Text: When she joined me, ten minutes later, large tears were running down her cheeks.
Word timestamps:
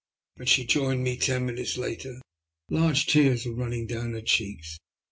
When 0.37 0.47
she 0.47 0.65
joined 0.65 1.03
me, 1.03 1.15
ten 1.15 1.45
minutes 1.45 1.77
later, 1.77 2.19
large 2.71 3.05
tears 3.05 3.45
were 3.45 3.53
running 3.53 3.85
down 3.85 4.13
her 4.13 4.21
cheeks. 4.21 4.79